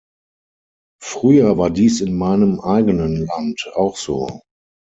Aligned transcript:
Früher 1.03 1.59
war 1.59 1.69
dies 1.69 2.01
in 2.01 2.17
meinem 2.17 2.59
eigenen 2.59 3.23
Land 3.27 3.69
auch 3.75 3.97
so. 3.97 4.41